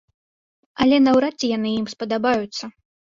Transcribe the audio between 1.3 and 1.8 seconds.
ці яны